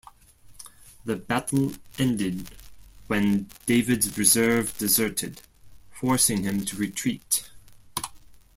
The 1.05 1.15
battle 1.15 1.73
ended 1.99 2.49
when 3.05 3.47
David's 3.67 4.17
reserve 4.17 4.75
deserted, 4.79 5.43
forcing 5.91 6.41
him 6.41 6.65
to 6.65 6.75
retreat. 6.75 7.47